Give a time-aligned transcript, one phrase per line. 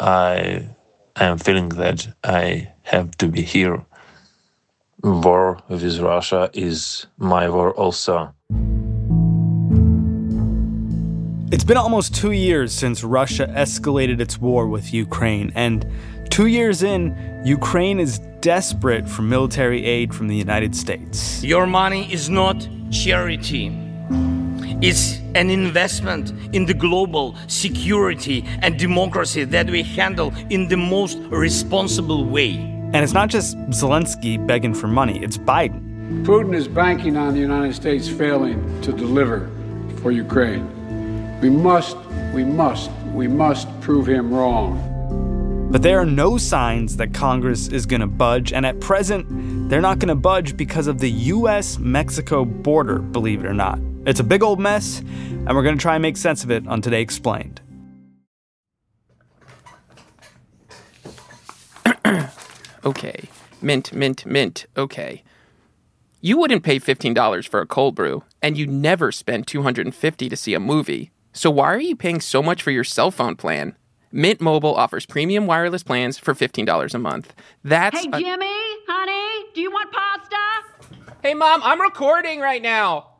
[0.00, 0.68] I
[1.16, 3.84] am feeling that I have to be here.
[5.02, 8.34] War with Russia is my war also.
[11.50, 15.86] It's been almost two years since Russia escalated its war with Ukraine, and
[16.30, 21.42] two years in, Ukraine is desperate for military aid from the United States.
[21.42, 23.72] Your money is not charity.
[24.80, 31.16] It's an investment in the global security and democracy that we handle in the most
[31.30, 32.56] responsible way.
[32.92, 36.24] And it's not just Zelensky begging for money, it's Biden.
[36.24, 39.48] Putin is banking on the United States failing to deliver
[40.02, 40.66] for Ukraine.
[41.40, 41.96] We must,
[42.34, 44.88] we must, we must prove him wrong.
[45.70, 49.82] But there are no signs that Congress is going to budge, and at present, they're
[49.82, 53.78] not going to budge because of the US Mexico border, believe it or not.
[54.08, 56.66] It's a big old mess, and we're going to try and make sense of it
[56.66, 57.60] on Today Explained.
[62.86, 63.28] okay.
[63.60, 64.64] Mint, mint, mint.
[64.78, 65.22] Okay.
[66.22, 70.54] You wouldn't pay $15 for a cold brew, and you never spend $250 to see
[70.54, 71.10] a movie.
[71.34, 73.76] So why are you paying so much for your cell phone plan?
[74.10, 77.34] Mint Mobile offers premium wireless plans for $15 a month.
[77.62, 78.56] That's Hey, Jimmy,
[78.88, 80.96] honey, do you want pasta?
[81.22, 83.17] Hey, Mom, I'm recording right now.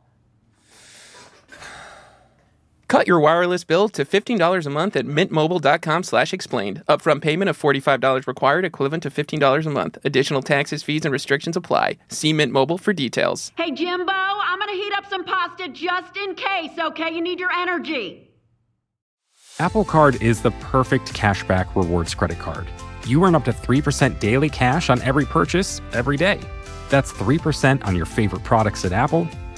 [2.89, 6.81] Cut your wireless bill to $15 a month at mintmobile.com slash explained.
[6.89, 9.99] Upfront payment of $45 required, equivalent to $15 a month.
[10.03, 11.99] Additional taxes, fees, and restrictions apply.
[12.09, 13.51] See Mint Mobile for details.
[13.55, 17.13] Hey, Jimbo, I'm gonna heat up some pasta just in case, okay?
[17.13, 18.27] You need your energy.
[19.59, 22.67] Apple Card is the perfect cashback rewards credit card.
[23.05, 26.39] You earn up to 3% daily cash on every purchase every day.
[26.89, 29.27] That's 3% on your favorite products at Apple,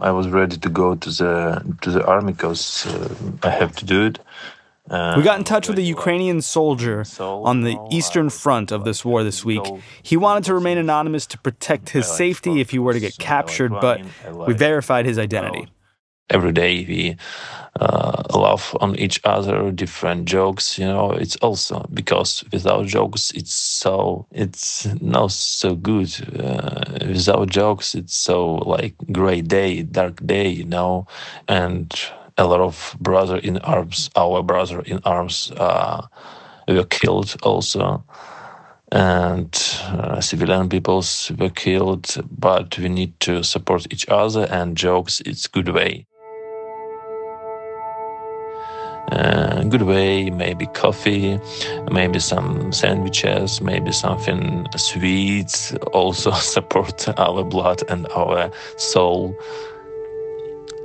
[0.00, 3.08] I was ready to go to the to the army because uh,
[3.42, 4.18] I have to do it.
[4.90, 7.04] Uh, We got in touch with a Ukrainian soldier
[7.50, 9.66] on the eastern front of this war this week.
[10.02, 13.70] He wanted to remain anonymous to protect his safety if he were to get captured,
[13.86, 13.96] but
[14.48, 15.64] we verified his identity.
[16.30, 17.16] Every day we
[17.80, 21.12] uh, laugh on each other different jokes you know.
[21.12, 28.16] It's also because without jokes it's so it's not so good uh, without jokes it's
[28.16, 31.06] so like gray day dark day you know.
[31.46, 31.92] And
[32.36, 36.06] a lot of brother in arms our brother in arms uh,
[36.66, 38.04] were killed also.
[38.90, 45.20] And uh, civilian peoples were killed but we need to support each other and jokes
[45.26, 46.06] it's good way
[49.12, 51.40] uh, good way, maybe coffee,
[51.90, 59.34] maybe some sandwiches, maybe something sweet, also support our blood and our soul.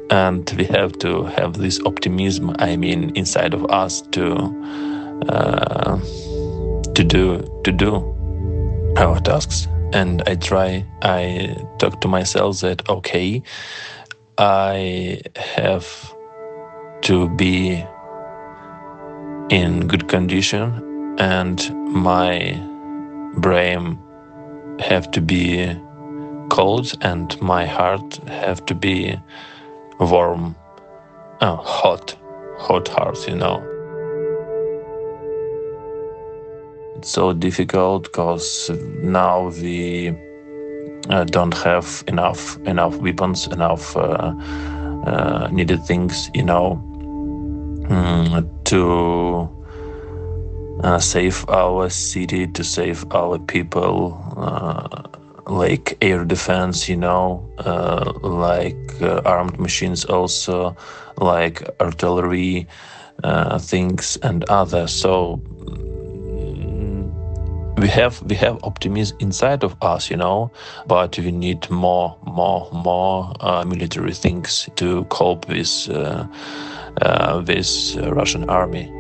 [0.10, 4.36] And we have to have this optimism, I mean, inside of us to
[5.30, 5.98] uh,
[6.94, 8.14] to do to do
[8.98, 9.68] our tasks.
[9.94, 13.42] And I try, I talk to myself that okay,
[14.38, 15.86] I have
[17.04, 17.84] to be
[19.50, 22.60] in good condition and my
[23.38, 24.00] brain
[24.80, 25.76] have to be
[26.50, 29.16] cold and my heart have to be
[30.00, 30.56] warm
[31.42, 32.16] oh, hot
[32.58, 33.62] hot heart you know.
[36.98, 38.70] It's so difficult because
[39.02, 40.16] now we
[41.10, 44.34] uh, don't have enough enough weapons enough uh,
[45.06, 46.82] uh, needed things you know.
[47.90, 49.48] Mm, to
[50.84, 54.88] uh, save our city, to save our people, uh,
[55.46, 60.76] like air defense, you know, uh, like uh, armed machines, also
[61.18, 62.68] like artillery
[63.24, 64.88] uh, things and other.
[64.88, 67.14] So mm,
[67.78, 70.52] we have we have optimism inside of us, you know,
[70.88, 75.88] but we need more, more, more uh, military things to cope with
[77.02, 78.92] uh, this uh, Russian army.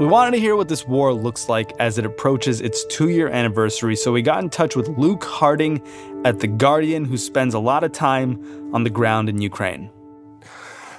[0.00, 3.28] We wanted to hear what this war looks like as it approaches its two year
[3.28, 5.82] anniversary, so we got in touch with Luke Harding
[6.24, 9.90] at The Guardian, who spends a lot of time on the ground in Ukraine.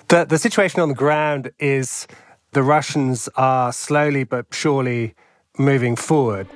[0.09, 2.05] The, the situation on the ground is
[2.51, 5.15] the Russians are slowly but surely
[5.57, 6.47] moving forward.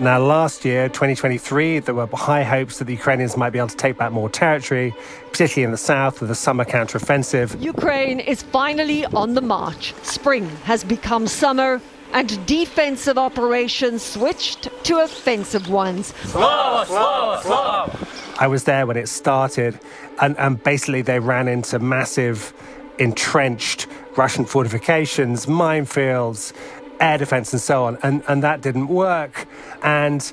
[0.00, 3.76] Now, last year, 2023, there were high hopes that the Ukrainians might be able to
[3.76, 4.94] take back more territory,
[5.32, 7.60] particularly in the south with a summer counteroffensive.
[7.60, 9.94] Ukraine is finally on the march.
[10.04, 11.80] Spring has become summer,
[12.12, 16.14] and defensive operations switched to offensive ones.
[16.22, 17.92] Slow, slow, slow.
[18.38, 19.80] I was there when it started,
[20.20, 22.52] and, and basically they ran into massive,
[23.00, 26.52] entrenched Russian fortifications, minefields,
[27.00, 27.98] air defense and so on.
[28.02, 29.46] And, and that didn't work.
[29.82, 30.30] And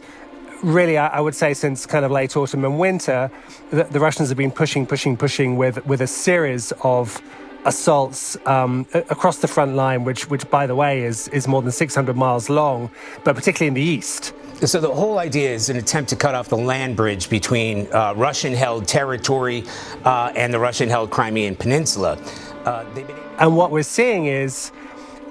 [0.64, 3.32] really, I, I would say since kind of late autumn and winter,
[3.72, 7.22] the, the, Russians have been pushing, pushing, pushing with, with a series of
[7.66, 11.72] assaults um, across the front line, which, which, by the way, is, is more than
[11.72, 12.92] 600 miles long,
[13.24, 14.34] but particularly in the east.
[14.64, 18.14] So the whole idea is an attempt to cut off the land bridge between uh,
[18.16, 19.66] Russian-held territory
[20.06, 22.18] uh, and the Russian-held Crimean Peninsula.
[22.64, 23.08] Uh, been...
[23.38, 24.72] And what we're seeing is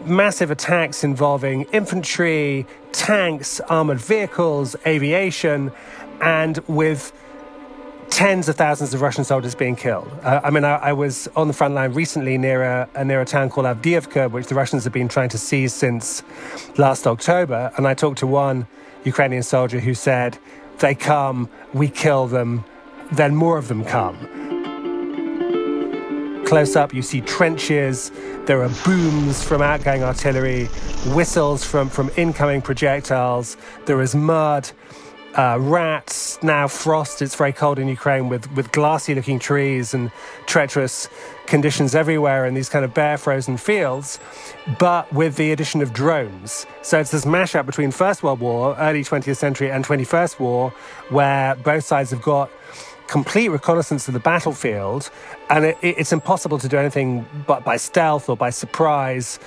[0.06, 5.73] massive attacks involving infantry, tanks, armored vehicles, aviation,
[6.21, 7.12] and with
[8.11, 10.09] tens of thousands of Russian soldiers being killed.
[10.23, 13.25] Uh, I mean, I, I, was on the front line recently near a, near a
[13.25, 16.23] town called Avdiivka, which the Russians have been trying to seize since
[16.79, 17.73] last October.
[17.77, 18.69] And I talked to one
[19.05, 20.39] Ukrainian soldier who said,
[20.79, 22.65] They come, we kill them,
[23.11, 24.54] then more of them come.
[26.46, 28.12] Close up, you see trenches,
[28.44, 30.67] there are booms from outgoing artillery,
[31.14, 33.56] whistles from, from incoming projectiles,
[33.87, 34.70] there is mud,
[35.37, 37.23] uh, rats, now frost.
[37.23, 40.11] It's very cold in Ukraine with, with glassy looking trees and
[40.46, 41.08] treacherous
[41.46, 44.20] conditions everywhere in these kind of bare frozen fields,
[44.79, 46.67] but with the addition of drones.
[46.82, 50.70] So it's this mashup between First World War, early 20th century, and 21st War,
[51.08, 52.50] where both sides have got
[53.06, 55.11] complete reconnaissance of the battlefield,
[55.51, 59.39] and it, it's impossible to do anything but by stealth or by surprise.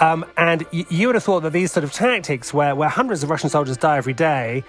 [0.00, 3.22] Um, and y- you would have thought that these sort of tactics, where, where hundreds
[3.22, 4.64] of Russian soldiers die every day,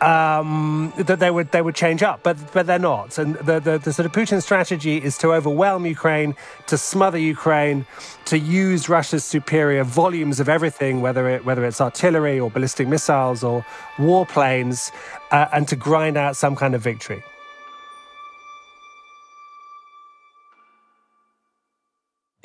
[0.00, 3.16] um, that they would they would change up, but but they're not.
[3.18, 6.34] And the, the, the sort of Putin strategy is to overwhelm Ukraine,
[6.66, 7.86] to smother Ukraine,
[8.26, 13.42] to use Russia's superior volumes of everything, whether it whether it's artillery or ballistic missiles
[13.42, 13.64] or
[13.96, 14.92] warplanes,
[15.30, 17.22] uh, and to grind out some kind of victory.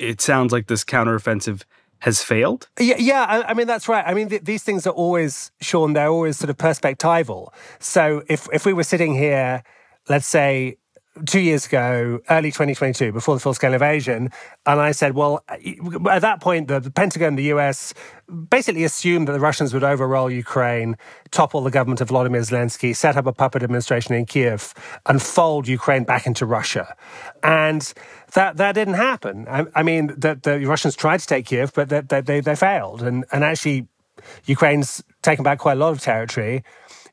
[0.02, 1.62] It sounds like this counteroffensive
[2.00, 2.68] has failed.
[2.80, 3.24] Yeah, yeah.
[3.28, 4.04] I, I mean that's right.
[4.06, 5.92] I mean th- these things are always, Sean.
[5.92, 7.48] They're always sort of perspectival.
[7.78, 9.62] So if if we were sitting here,
[10.08, 10.78] let's say
[11.26, 14.30] two years ago, early 2022, before the full scale invasion.
[14.64, 17.92] And I said, well, at that point, the, the, Pentagon, the US,
[18.48, 20.96] basically assumed that the Russians would overroll Ukraine,
[21.30, 24.72] topple the government of Vladimir Zelensky, set up a puppet administration in Kiev,
[25.06, 26.94] and fold Ukraine back into Russia.
[27.42, 27.92] And
[28.34, 29.46] that, that didn't happen.
[29.48, 33.02] I, I mean, the, the, Russians tried to take Kiev, but they, they, they failed.
[33.02, 33.86] And, and actually,
[34.46, 36.64] Ukraine's taken back quite a lot of territory.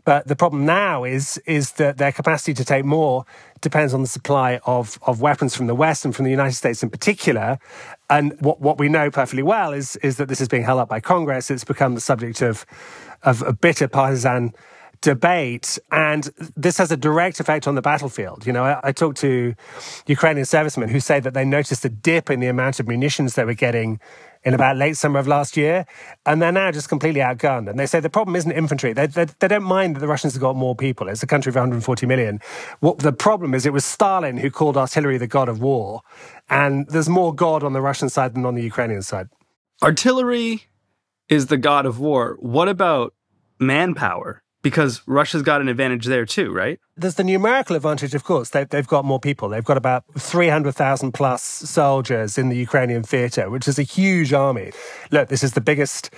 [0.10, 3.26] But the problem now is is that their capacity to take more
[3.62, 6.82] depends on the supply of, of weapons from the West and from the United States
[6.82, 7.60] in particular.
[8.10, 10.90] And what, what we know perfectly well is is that this is being held up
[10.90, 11.52] by Congress.
[11.52, 12.66] It's become the subject of
[13.22, 14.56] of a bitter partisan
[15.02, 18.46] debate, and this has a direct effect on the battlefield.
[18.46, 19.56] You know, I, I talked to
[20.08, 23.46] Ukrainian servicemen who say that they noticed a dip in the amount of munitions they
[23.46, 24.00] were getting
[24.44, 25.86] in about late summer of last year,
[26.26, 27.70] and they're now just completely outgunned.
[27.70, 28.94] And they say the problem isn't infantry.
[28.94, 31.10] They, they, they, don't mind that the Russians have got more people.
[31.10, 32.40] It's a country of 140 million.
[32.80, 36.02] What the problem is, it was Stalin who called artillery the god of war,
[36.50, 39.28] and there's more god on the Russian side than on the Ukrainian side.
[39.84, 40.64] Artillery
[41.28, 42.38] is the god of war.
[42.40, 43.14] What about
[43.60, 44.42] manpower?
[44.62, 46.80] Because Russia's got an advantage there too, right?
[46.98, 48.50] There's the numerical advantage, of course.
[48.50, 49.50] They, have got more people.
[49.50, 54.72] They've got about 300,000 plus soldiers in the Ukrainian theater, which is a huge army.
[55.12, 56.10] Look, this is the biggest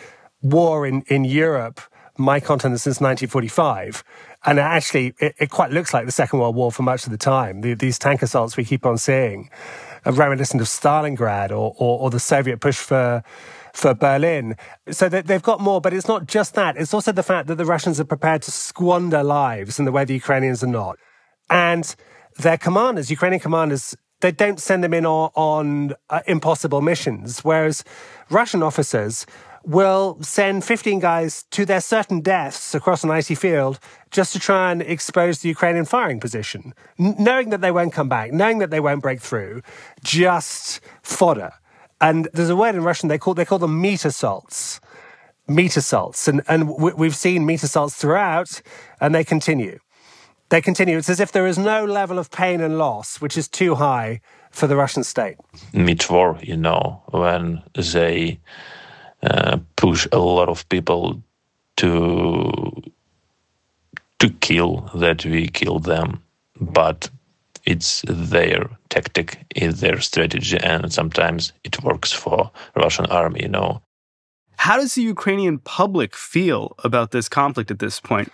[0.41, 1.81] war in, in Europe,
[2.17, 4.03] my continent, since 1945.
[4.45, 7.17] And actually, it, it, quite looks like the Second World War for much of the
[7.17, 7.61] time.
[7.61, 9.51] The, these tank assaults we keep on seeing
[10.03, 13.23] are reminiscent of Stalingrad or, or, or the Soviet push for
[13.73, 14.55] for Berlin.
[14.89, 16.77] So they've got more, but it's not just that.
[16.77, 20.05] It's also the fact that the Russians are prepared to squander lives in the way
[20.05, 20.97] the Ukrainians are not.
[21.49, 21.95] And
[22.37, 27.83] their commanders, Ukrainian commanders, they don't send them in on, on uh, impossible missions, whereas
[28.29, 29.25] Russian officers
[29.63, 34.71] will send 15 guys to their certain deaths across an icy field just to try
[34.71, 38.79] and expose the Ukrainian firing position, knowing that they won't come back, knowing that they
[38.79, 39.61] won't break through,
[40.03, 41.51] just fodder.
[42.01, 44.81] And there's a word in Russian they call they call them meat assaults,
[45.47, 48.61] meat assaults, and and we've seen meat assaults throughout,
[48.99, 49.79] and they continue.
[50.49, 50.97] They continue.
[50.97, 54.19] It's as if there is no level of pain and loss which is too high
[54.49, 55.37] for the Russian state.
[55.71, 58.37] Mid-war, you know, when they
[59.23, 61.21] uh, push a lot of people
[61.77, 62.81] to
[64.19, 66.21] to kill, that we kill them,
[66.59, 67.09] but
[67.65, 73.81] it's their tactic, it's their strategy, and sometimes it works for Russian army, you know.
[74.57, 78.31] How does the Ukrainian public feel about this conflict at this point?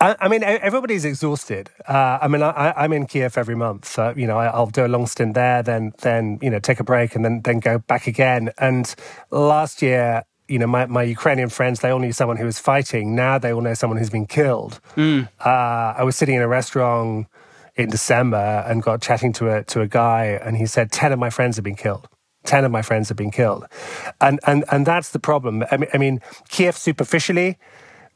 [0.00, 1.70] I, I mean, everybody's exhausted.
[1.86, 3.98] Uh, I mean, I, am in Kiev every month.
[3.98, 6.80] Uh, you know, I, will do a long stint there, then then you know take
[6.80, 8.50] a break, and then then go back again.
[8.58, 8.92] And
[9.30, 13.14] last year, you know, my, my Ukrainian friends, they all knew someone who was fighting.
[13.14, 14.80] Now they all know someone who's been killed.
[14.96, 15.28] Mm.
[15.38, 17.28] Uh, I was sitting in a restaurant
[17.82, 21.18] in December and got chatting to a to a guy, and he said ten of
[21.18, 22.08] my friends have been killed.
[22.44, 23.66] 10 of my friends have been killed.
[24.20, 25.64] And, and, and that's the problem.
[25.70, 27.58] I mean, I mean, Kiev superficially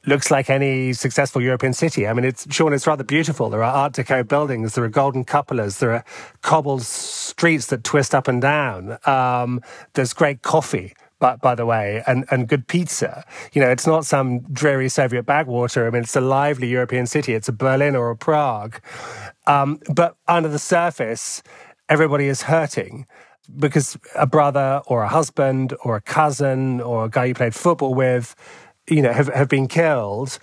[0.07, 2.07] looks like any successful European city.
[2.07, 3.49] I mean, it's, Sean, it's rather beautiful.
[3.49, 6.05] There are Art Deco buildings, there are golden cupolas, there are
[6.43, 8.99] cobbled streets that twist up and down.
[9.07, 9.63] Um,
[9.95, 10.95] there's great coffee.
[11.21, 13.25] By, by the way, and, and good pizza.
[13.53, 15.87] You know, it's not some dreary Soviet backwater.
[15.87, 17.35] I mean, it's a lively European city.
[17.35, 18.81] It's a Berlin or a Prague.
[19.47, 21.43] Um, but under the surface,
[21.89, 23.07] everybody is hurting
[23.59, 27.95] because a brother or a husband or a cousin or a guy you played football
[27.95, 28.35] with,
[28.89, 30.39] you know, have, have been killed.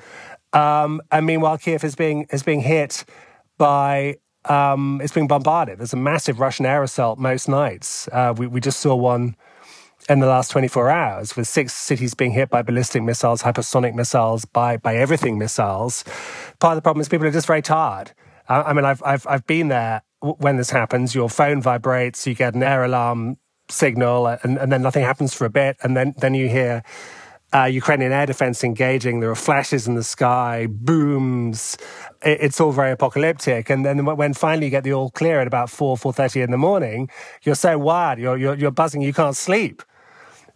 [0.53, 3.05] Um, and meanwhile, Kiev is being is being hit
[3.57, 5.79] by um, it's being bombarded.
[5.79, 8.07] There's a massive Russian air assault most nights.
[8.11, 9.35] Uh, we, we just saw one
[10.09, 14.45] in the last 24 hours with six cities being hit by ballistic missiles, hypersonic missiles,
[14.45, 16.03] by by everything missiles.
[16.59, 18.11] Part of the problem is people are just very tired.
[18.51, 22.53] I, mean, I've, I've I've been there when this happens, your phone vibrates, you get
[22.53, 23.37] an air alarm
[23.69, 26.83] signal, and, and then nothing happens for a bit, and then then you hear.
[27.53, 29.19] Uh, Ukrainian air defense engaging.
[29.19, 31.77] There are flashes in the sky, booms.
[32.23, 33.69] It, it's all very apocalyptic.
[33.69, 36.51] And then when finally you get the all clear at about four, four thirty in
[36.51, 37.09] the morning,
[37.43, 39.83] you're so wired, you're, you're you're buzzing, you can't sleep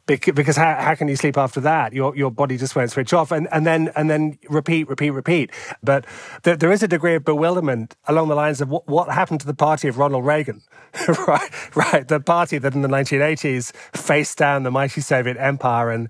[0.06, 1.94] because how, how can you sleep after that?
[1.94, 5.52] Your your body just won't switch off, and and then and then repeat, repeat, repeat.
[5.82, 6.06] But
[6.44, 9.48] there, there is a degree of bewilderment along the lines of what, what happened to
[9.48, 10.62] the party of Ronald Reagan,
[11.28, 11.50] right?
[11.76, 16.10] Right, the party that in the 1980s faced down the mighty Soviet empire and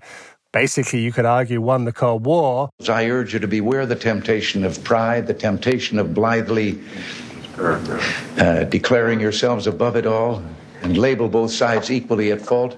[0.52, 2.70] basically, you could argue, won the Cold War.
[2.88, 6.80] I urge you to beware the temptation of pride, the temptation of blithely
[7.58, 10.42] uh, declaring yourselves above it all,
[10.82, 12.76] and label both sides equally at fault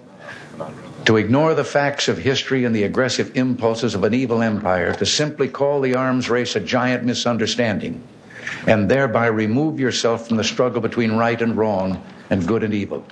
[1.09, 5.07] to ignore the facts of history and the aggressive impulses of an evil empire, to
[5.07, 7.99] simply call the arms race a giant misunderstanding,
[8.67, 13.03] and thereby remove yourself from the struggle between right and wrong and good and evil.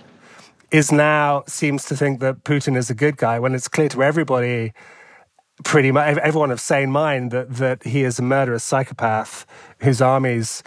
[0.71, 4.03] Is now seems to think that Putin is a good guy when it's clear to
[4.03, 4.75] everybody,
[5.65, 9.47] pretty much everyone of sane mind, that, that he is a murderous psychopath
[9.81, 10.63] whose armies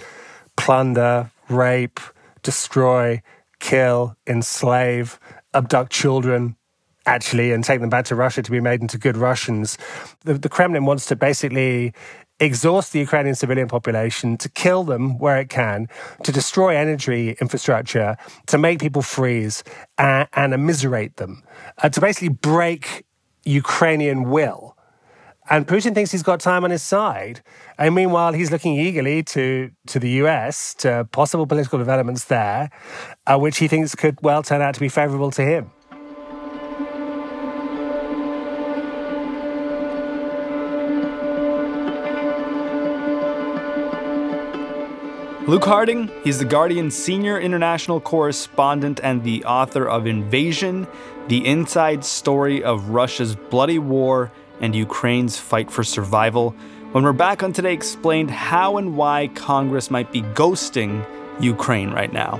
[0.57, 1.99] plunder, rape,
[2.41, 3.21] destroy,
[3.59, 5.19] kill, enslave,
[5.53, 6.55] abduct children,
[7.09, 9.77] actually and take them back to Russia to be made into good Russians.
[10.25, 11.93] The, the Kremlin wants to basically
[12.39, 15.87] exhaust the Ukrainian civilian population, to kill them where it can,
[16.23, 18.15] to destroy energy infrastructure,
[18.47, 19.63] to make people freeze
[19.97, 21.43] and, and immiserate them,
[21.79, 23.05] uh, to basically break
[23.43, 24.77] Ukrainian will.
[25.51, 27.41] And Putin thinks he's got time on his side.
[27.79, 32.69] And meanwhile, he's looking eagerly to, to the US, to possible political developments there,
[33.25, 35.71] uh, which he thinks could well turn out to be favorable to him.
[45.49, 50.85] Luke Harding, he's the Guardian's senior international correspondent and the author of Invasion
[51.27, 56.51] The Inside Story of Russia's Bloody War and Ukraine's Fight for Survival.
[56.91, 61.03] When we're back on Today Explained, how and why Congress might be ghosting
[61.41, 62.39] Ukraine right now.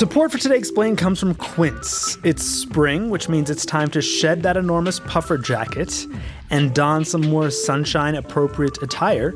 [0.00, 2.16] Support for Today Explained comes from Quince.
[2.24, 6.06] It's spring, which means it's time to shed that enormous puffer jacket
[6.48, 9.34] and don some more sunshine appropriate attire.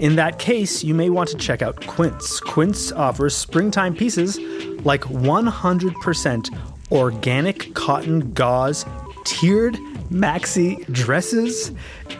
[0.00, 2.40] In that case, you may want to check out Quince.
[2.40, 4.36] Quince offers springtime pieces
[4.84, 6.58] like 100%
[6.90, 8.84] organic cotton gauze,
[9.24, 9.74] tiered
[10.10, 11.68] maxi dresses,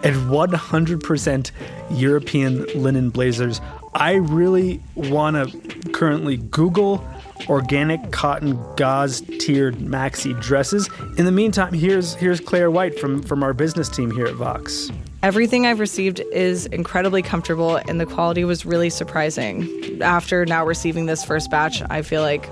[0.04, 1.50] and 100%
[1.90, 3.60] European linen blazers.
[3.94, 7.04] I really want to currently Google
[7.48, 10.88] organic cotton gauze tiered maxi dresses.
[11.18, 14.90] In the meantime, here's here's Claire White from from our business team here at Vox.
[15.22, 20.00] Everything I've received is incredibly comfortable and the quality was really surprising.
[20.02, 22.48] After now receiving this first batch, I feel like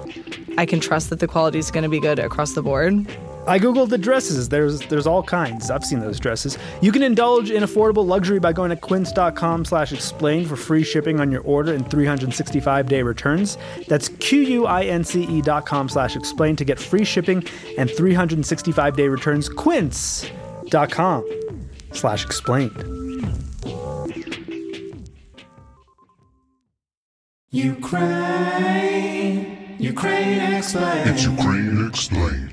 [0.58, 3.06] I can trust that the quality is going to be good across the board.
[3.48, 4.50] I googled the dresses.
[4.50, 5.70] There's there's all kinds.
[5.70, 6.58] I've seen those dresses.
[6.82, 11.40] You can indulge in affordable luxury by going to quince.com/explain for free shipping on your
[11.42, 13.56] order and 365-day returns.
[13.88, 17.42] That's q-u-i-n-c-e dot com slash explain to get free shipping
[17.78, 19.48] and 365-day returns.
[19.48, 21.24] Quince.com
[21.92, 22.76] slash explained.
[27.50, 29.06] Ukraine,
[29.78, 31.08] Ukraine explained.
[31.08, 32.52] It's Ukraine explained.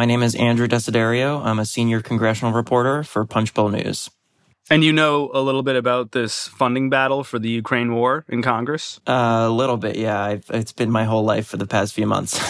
[0.00, 1.44] My name is Andrew Desiderio.
[1.44, 4.08] I'm a senior congressional reporter for Punchbowl News.
[4.70, 8.40] And you know a little bit about this funding battle for the Ukraine war in
[8.40, 8.98] Congress?
[9.06, 10.18] Uh, a little bit, yeah.
[10.18, 12.40] I've, it's been my whole life for the past few months.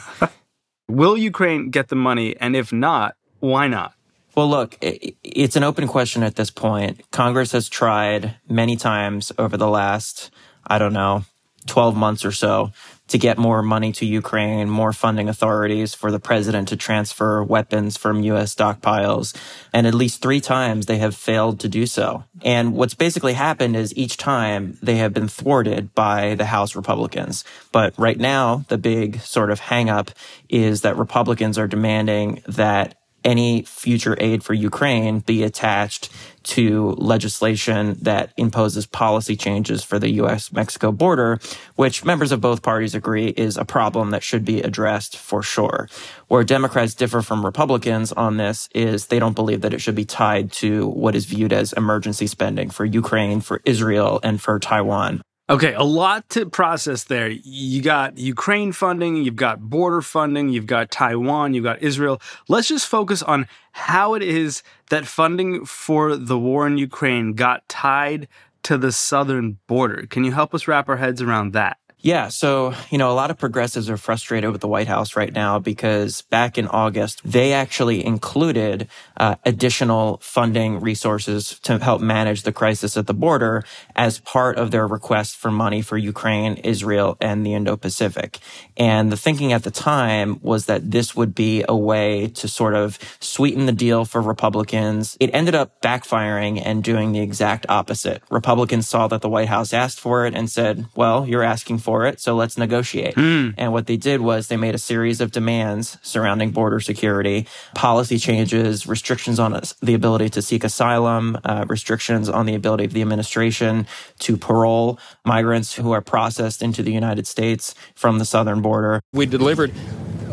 [0.88, 2.36] Will Ukraine get the money?
[2.40, 3.94] And if not, why not?
[4.34, 7.08] Well, look, it's an open question at this point.
[7.12, 10.32] Congress has tried many times over the last,
[10.66, 11.24] I don't know,
[11.66, 12.72] 12 months or so
[13.08, 17.96] to get more money to Ukraine, more funding authorities for the president to transfer weapons
[17.96, 18.54] from U.S.
[18.54, 19.34] stockpiles.
[19.72, 22.24] And at least three times they have failed to do so.
[22.42, 27.44] And what's basically happened is each time they have been thwarted by the House Republicans.
[27.72, 30.10] But right now, the big sort of hang up
[30.48, 36.10] is that Republicans are demanding that any future aid for Ukraine be attached
[36.44, 41.38] to legislation that imposes policy changes for the US Mexico border,
[41.76, 45.88] which members of both parties agree is a problem that should be addressed for sure.
[46.28, 50.06] Where Democrats differ from Republicans on this is they don't believe that it should be
[50.06, 55.22] tied to what is viewed as emergency spending for Ukraine, for Israel, and for Taiwan.
[55.50, 57.28] Okay, a lot to process there.
[57.30, 62.20] You got Ukraine funding, you've got border funding, you've got Taiwan, you've got Israel.
[62.48, 67.66] Let's just focus on how it is that funding for the war in Ukraine got
[67.66, 68.28] tied
[68.64, 70.06] to the southern border.
[70.06, 71.78] Can you help us wrap our heads around that?
[72.00, 75.32] Yeah, so, you know, a lot of progressives are frustrated with the White House right
[75.32, 82.44] now because back in August, they actually included uh, additional funding resources to help manage
[82.44, 83.64] the crisis at the border
[83.96, 88.38] as part of their request for money for Ukraine, Israel, and the Indo-Pacific.
[88.76, 92.74] And the thinking at the time was that this would be a way to sort
[92.74, 95.16] of sweeten the deal for Republicans.
[95.18, 98.22] It ended up backfiring and doing the exact opposite.
[98.30, 101.87] Republicans saw that the White House asked for it and said, well, you're asking for
[101.88, 103.14] for it, so let's negotiate.
[103.14, 103.54] Mm.
[103.56, 108.18] And what they did was they made a series of demands surrounding border security, policy
[108.18, 113.00] changes, restrictions on the ability to seek asylum, uh, restrictions on the ability of the
[113.00, 113.86] administration
[114.18, 119.00] to parole migrants who are processed into the United States from the southern border.
[119.14, 119.72] We delivered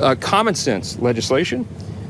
[0.01, 1.65] uh, common sense legislation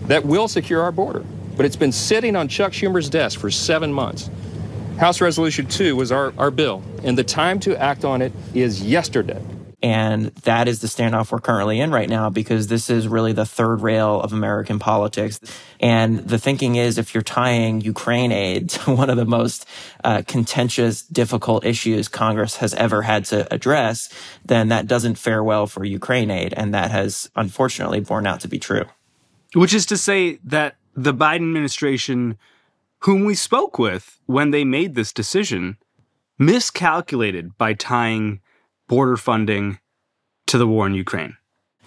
[0.08, 1.24] that will secure our border,
[1.56, 4.28] but it's been sitting on Chuck Schumer's desk for seven months.
[4.98, 8.82] House Resolution 2 was our, our bill, and the time to act on it is
[8.82, 9.44] yesterday.
[9.84, 13.46] And that is the standoff we're currently in right now because this is really the
[13.46, 15.40] third rail of American politics.
[15.82, 19.68] And the thinking is if you're tying Ukraine aid to one of the most
[20.04, 24.10] uh, contentious, difficult issues Congress has ever had to address,
[24.46, 26.54] then that doesn't fare well for Ukraine aid.
[26.56, 28.86] And that has unfortunately borne out to be true.
[29.54, 32.38] Which is to say that the Biden administration,
[33.06, 35.78] whom we spoke with when they made this decision,
[36.40, 38.42] miscalculated by tying
[38.88, 39.78] border funding
[40.48, 41.38] to the war in Ukraine.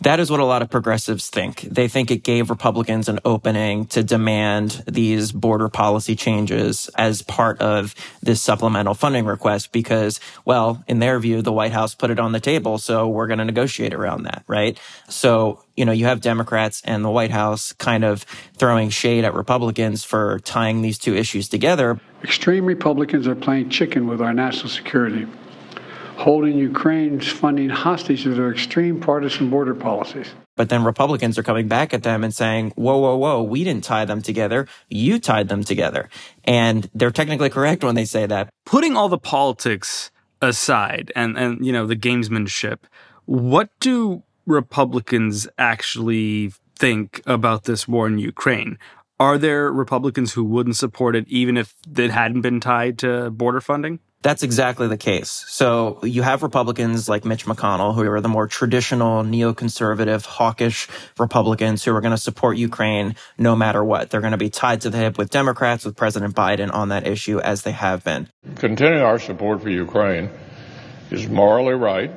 [0.02, 1.62] That is what a lot of progressives think.
[1.62, 7.60] They think it gave Republicans an opening to demand these border policy changes as part
[7.60, 12.20] of this supplemental funding request because, well, in their view, the White House put it
[12.20, 12.78] on the table.
[12.78, 14.78] So we're going to negotiate around that, right?
[15.08, 18.22] So, you know, you have Democrats and the White House kind of
[18.56, 22.00] throwing shade at Republicans for tying these two issues together.
[22.22, 25.26] Extreme Republicans are playing chicken with our national security
[26.18, 30.34] holding Ukraine's funding hostage to their extreme partisan border policies.
[30.56, 33.84] But then Republicans are coming back at them and saying, whoa, whoa, whoa, we didn't
[33.84, 34.66] tie them together.
[34.88, 36.08] You tied them together.
[36.42, 38.50] And they're technically correct when they say that.
[38.66, 40.10] Putting all the politics
[40.42, 42.78] aside and, and you know, the gamesmanship,
[43.26, 48.76] what do Republicans actually think about this war in Ukraine?
[49.20, 53.60] Are there Republicans who wouldn't support it even if it hadn't been tied to border
[53.60, 54.00] funding?
[54.22, 55.44] That's exactly the case.
[55.46, 61.84] So you have Republicans like Mitch McConnell, who are the more traditional neoconservative, hawkish Republicans
[61.84, 64.10] who are going to support Ukraine no matter what.
[64.10, 67.06] They're going to be tied to the hip with Democrats, with President Biden on that
[67.06, 68.28] issue, as they have been.
[68.56, 70.30] Continuing our support for Ukraine
[71.12, 72.10] is morally right,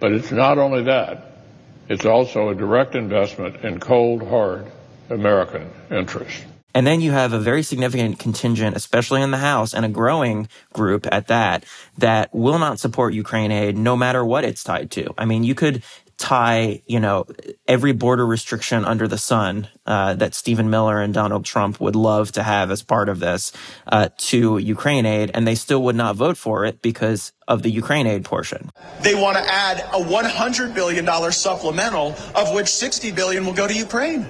[0.00, 1.42] but it's not only that.
[1.90, 4.66] It's also a direct investment in cold, hard
[5.10, 6.42] American interests.
[6.76, 10.46] And then you have a very significant contingent, especially in the House, and a growing
[10.74, 11.64] group at that,
[11.96, 15.14] that will not support Ukraine aid no matter what it's tied to.
[15.16, 15.82] I mean, you could
[16.18, 17.24] tie, you know,
[17.66, 22.30] every border restriction under the sun uh, that Stephen Miller and Donald Trump would love
[22.32, 23.52] to have as part of this
[23.86, 27.70] uh, to Ukraine aid, and they still would not vote for it because of the
[27.70, 28.70] Ukraine aid portion.
[29.00, 33.74] They want to add a $100 billion supplemental, of which 60 billion will go to
[33.74, 34.26] Ukraine.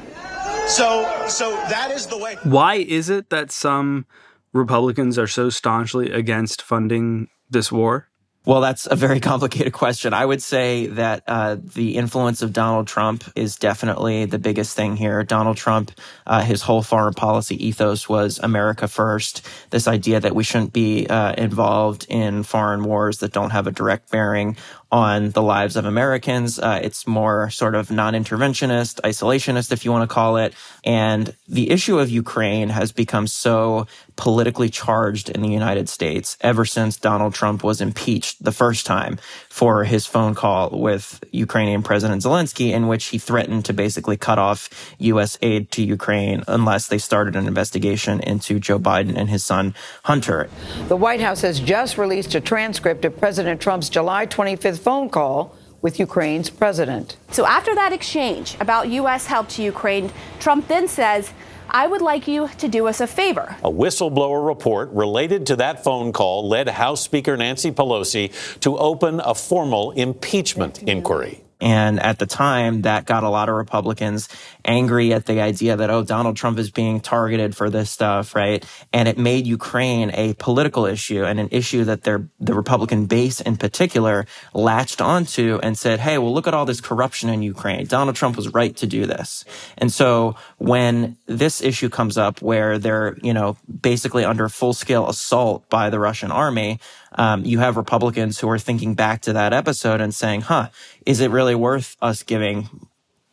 [0.67, 2.37] So, so that is the way.
[2.43, 4.05] Why is it that some
[4.53, 8.09] Republicans are so staunchly against funding this war?
[8.47, 10.15] Well, that's a very complicated question.
[10.15, 14.97] I would say that uh, the influence of Donald Trump is definitely the biggest thing
[14.97, 15.23] here.
[15.25, 15.93] Donald Trump,
[16.27, 19.47] uh, his whole foreign policy ethos was America first.
[19.71, 23.73] This idea that we shouldn't be uh, involved in foreign wars that don't have a
[23.73, 24.57] direct bearing
[24.93, 26.59] on the lives of Americans.
[26.59, 30.55] Uh, it's more sort of non-interventionist, isolationist, if you want to call it.
[30.85, 36.65] And the issue of Ukraine has become so politically charged in the United States ever
[36.65, 39.19] since Donald Trump was impeached the first time
[39.51, 44.39] for his phone call with Ukrainian President Zelensky, in which he threatened to basically cut
[44.39, 45.37] off U.S.
[45.43, 50.49] aid to Ukraine unless they started an investigation into Joe Biden and his son Hunter.
[50.89, 55.57] The White House has just released a transcript of President Trump's July 25th phone call
[55.83, 57.17] with Ukraine's president.
[57.31, 59.27] So after that exchange about U.S.
[59.27, 60.11] help to Ukraine,
[60.41, 61.33] Trump then says,
[61.69, 63.57] I would like you to do us a favor.
[63.63, 69.21] A whistleblower report related to that phone call led House Speaker Nancy Pelosi to open
[69.21, 71.43] a formal impeachment inquiry.
[71.61, 74.29] And at the time, that got a lot of Republicans
[74.67, 78.65] angry at the idea that, oh, Donald Trump is being targeted for this stuff, right?
[78.93, 83.41] And it made Ukraine a political issue and an issue that their, the Republican base
[83.41, 87.87] in particular latched onto and said, hey, well, look at all this corruption in Ukraine.
[87.87, 89.45] Donald Trump was right to do this.
[89.79, 95.09] And so when this issue comes up where they're, you know, basically under full scale
[95.09, 96.81] assault by the Russian army,
[97.13, 100.69] um, you have Republicans who are thinking back to that episode and saying, huh,
[101.07, 102.86] is it really worth us giving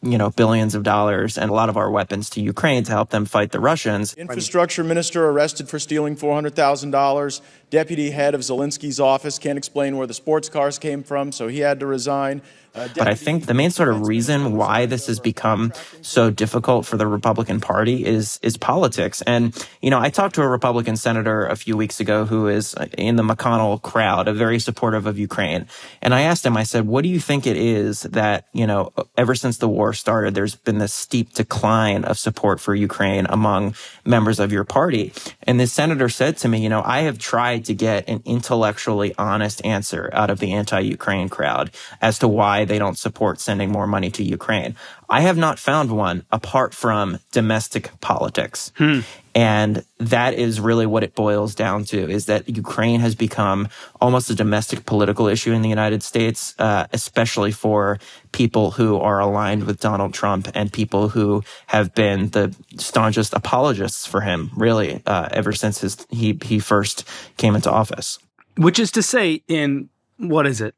[0.03, 3.09] you know, billions of dollars and a lot of our weapons to Ukraine to help
[3.09, 4.13] them fight the Russians.
[4.15, 7.41] Infrastructure minister arrested for stealing $400,000.
[7.69, 11.59] Deputy head of Zelensky's office can't explain where the sports cars came from, so he
[11.59, 12.41] had to resign.
[12.73, 16.97] But I think the main sort of reason why this has become so difficult for
[16.97, 19.21] the Republican Party is is politics.
[19.23, 22.75] And you know, I talked to a Republican senator a few weeks ago who is
[22.97, 25.67] in the McConnell crowd, a very supportive of Ukraine.
[26.01, 28.91] And I asked him, I said, "What do you think it is that you know,
[29.17, 33.75] ever since the war started, there's been this steep decline of support for Ukraine among
[34.03, 37.65] members of your party?" And the senator said to me, "You know, I have tried
[37.65, 41.69] to get an intellectually honest answer out of the anti-Ukraine crowd
[42.01, 44.76] as to why they don't support sending more money to Ukraine.
[45.10, 48.71] I have not found one apart from domestic politics.
[48.78, 49.02] Hmm.
[49.36, 53.67] And that is really what it boils down to is that Ukraine has become
[53.99, 57.99] almost a domestic political issue in the United States, uh, especially for
[58.32, 64.06] people who are aligned with Donald Trump and people who have been the staunchest apologists
[64.06, 68.19] for him, really, uh, ever since his, he, he first came into office.
[68.58, 70.76] Which is to say, in what is it,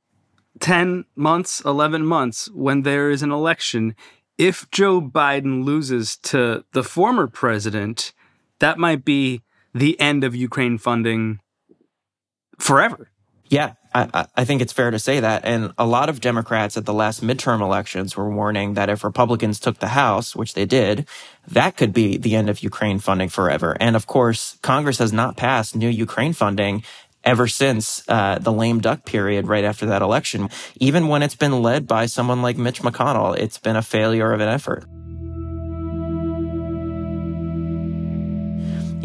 [0.60, 3.96] 10 months, 11 months, when there is an election,
[4.38, 8.14] if Joe Biden loses to the former president,
[8.60, 9.42] that might be
[9.74, 11.40] the end of Ukraine funding
[12.58, 13.10] forever.
[13.48, 15.46] Yeah, I, I, think it's fair to say that.
[15.46, 19.60] And a lot of Democrats at the last midterm elections were warning that if Republicans
[19.60, 21.08] took the House, which they did,
[21.48, 23.78] that could be the end of Ukraine funding forever.
[23.80, 26.84] And of course, Congress has not passed new Ukraine funding
[27.26, 30.50] ever since uh, the lame duck period right after that election.
[30.80, 34.42] Even when it's been led by someone like Mitch McConnell, it's been a failure of
[34.42, 34.86] an effort.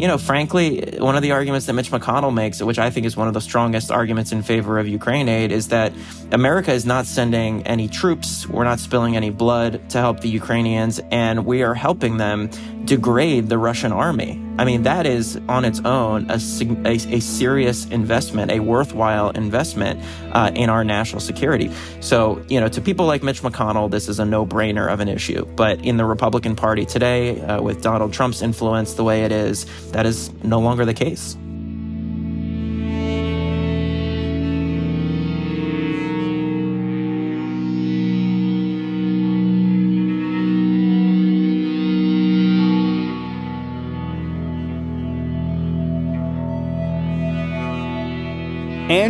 [0.01, 3.15] you know, frankly, one of the arguments that Mitch McConnell makes, which I think is
[3.15, 5.93] one of the strongest arguments in favor of Ukraine aid, is that
[6.31, 8.47] America is not sending any troops.
[8.47, 12.49] We're not spilling any blood to help the Ukrainians, and we are helping them
[12.85, 14.41] degrade the Russian army.
[14.57, 16.39] I mean, that is on its own a,
[16.85, 19.99] a, a serious investment, a worthwhile investment
[20.33, 21.71] uh, in our national security.
[21.99, 25.07] So, you know, to people like Mitch McConnell, this is a no brainer of an
[25.07, 25.45] issue.
[25.45, 29.65] But in the Republican Party today, uh, with Donald Trump's influence the way it is,
[29.91, 31.37] that is no longer the case.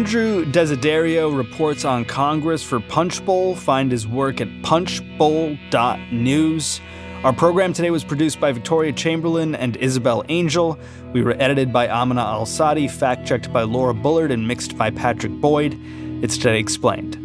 [0.02, 3.56] Andrew Desiderio reports on Congress for Punchbowl.
[3.56, 6.82] Find his work at punchbowl.news.
[7.24, 10.80] Our program today was produced by Victoria Chamberlin and Isabel Angell.
[11.14, 14.90] We were edited by Amina Al Sadi, fact checked by Laura Bullard, and mixed by
[14.90, 15.80] Patrick Boyd.
[16.24, 17.18] It's Today Explained.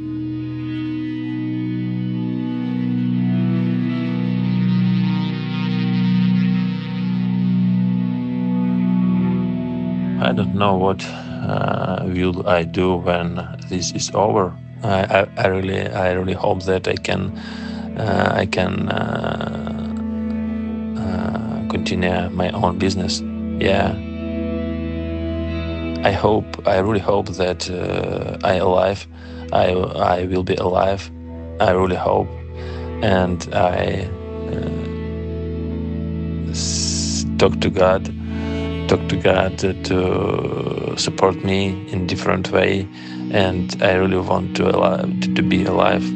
[10.23, 11.03] I don't know what
[12.05, 14.53] will I do when this is over.
[14.83, 17.37] I, I, I really I really hope that I can
[17.99, 19.93] uh, I can uh,
[20.99, 23.23] uh, continue my own business.
[23.61, 23.95] Yeah.
[26.05, 29.07] I hope I really hope that uh, I alive.
[29.53, 31.11] I I will be alive.
[31.59, 32.29] I really hope,
[33.03, 34.09] and I
[37.39, 38.09] talk to God
[38.89, 42.89] talk to God uh, to support me in different way,
[43.33, 44.69] and I really want to
[45.35, 46.16] to be alive.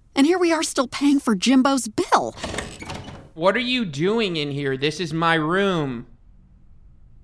[0.15, 2.35] And here we are still paying for Jimbo's bill.
[3.33, 4.77] What are you doing in here?
[4.77, 6.07] This is my room.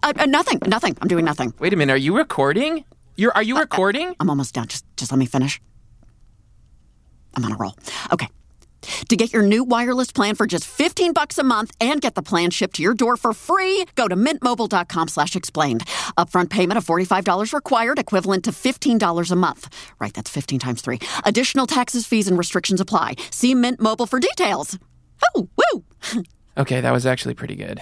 [0.04, 0.98] Uh, uh, nothing, nothing.
[1.02, 1.54] I'm doing nothing.
[1.60, 2.86] Wait a minute, are you recording?
[3.16, 4.16] You're are you recording?
[4.20, 4.68] I'm almost done.
[4.68, 5.60] Just just let me finish.
[7.36, 7.76] I'm on a roll.
[8.12, 8.28] Okay.
[9.10, 12.22] To get your new wireless plan for just 15 bucks a month and get the
[12.22, 15.86] plan shipped to your door for free, go to mintmobile.com slash explained.
[16.18, 19.92] Upfront payment of $45 required, equivalent to $15 a month.
[20.00, 21.00] Right, that's 15 times 3.
[21.26, 23.16] Additional taxes, fees, and restrictions apply.
[23.32, 24.78] See Mint Mobile for details.
[25.36, 25.84] Oh, woo!
[26.58, 27.80] Okay, that was actually pretty good.